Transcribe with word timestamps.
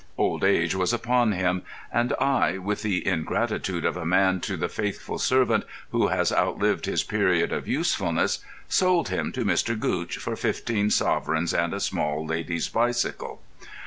Old 0.17 0.43
age 0.43 0.73
was 0.73 0.93
upon 0.93 1.31
him, 1.31 1.61
and 1.93 2.13
I, 2.19 2.57
with 2.57 2.81
the 2.81 3.05
ingratitude 3.07 3.85
of 3.85 4.03
man 4.03 4.39
to 4.39 4.57
the 4.57 4.67
faithful 4.67 5.19
servant 5.19 5.63
who 5.91 6.07
has 6.07 6.33
outlived 6.33 6.87
his 6.87 7.03
period 7.03 7.53
of 7.53 7.67
usefulness, 7.67 8.39
sold 8.67 9.09
him 9.09 9.31
to 9.33 9.45
Mr. 9.45 9.77
Gootch 9.79 10.17
for 10.17 10.35
fifteen 10.35 10.89
sovereigns 10.89 11.53
and 11.53 11.71
a 11.71 11.79
small 11.79 12.25
lady's 12.25 12.67
bicycle. 12.67 13.41